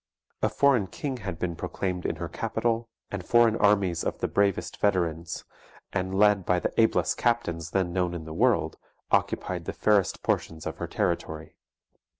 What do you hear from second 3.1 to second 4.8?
and foreign armies of the bravest